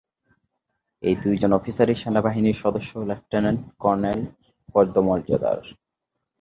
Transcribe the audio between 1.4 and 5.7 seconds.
অফিসারই সেনাবাহিনীর সদস্য ও লেফটেন্যান্ট কর্নেল পদমর্যাদার।